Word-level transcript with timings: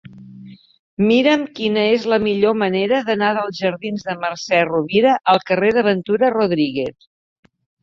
Mira'm 1.09 1.43
quina 1.59 1.83
és 1.97 2.07
la 2.13 2.19
millor 2.23 2.55
manera 2.61 3.03
d'anar 3.11 3.29
dels 3.39 3.61
jardins 3.67 4.07
de 4.09 4.17
Mercè 4.25 4.65
Rovira 4.73 5.15
al 5.35 5.45
carrer 5.53 5.73
de 5.79 5.87
Ventura 5.93 6.35
Rodríguez. 6.39 7.09